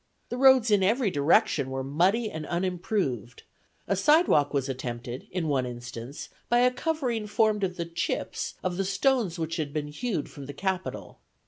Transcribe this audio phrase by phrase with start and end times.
[0.31, 3.43] The roads in every direction were muddy and unimproved;
[3.87, 8.77] a sidewalk was attempted in one instance by a covering formed of the chips of
[8.77, 11.19] the stones which had been hewed from the Capitol.